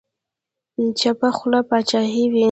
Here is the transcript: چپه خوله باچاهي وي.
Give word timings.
چپه 0.99 1.29
خوله 1.37 1.59
باچاهي 1.69 2.25
وي. 2.31 2.39